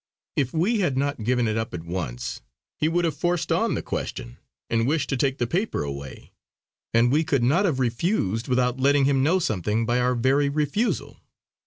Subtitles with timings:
[0.35, 2.41] If we had not given it up at once,
[2.75, 6.31] he would have forced on the question and wished to take the paper away;
[6.91, 11.19] and we could not have refused without letting him know something by our very refusal.